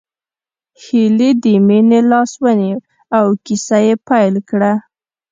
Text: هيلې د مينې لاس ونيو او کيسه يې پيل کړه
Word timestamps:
هيلې 0.81 1.29
د 1.43 1.45
مينې 1.67 1.99
لاس 2.11 2.31
ونيو 2.43 2.77
او 3.17 3.25
کيسه 3.45 3.77
يې 3.87 3.93
پيل 4.07 4.35
کړه 4.49 4.73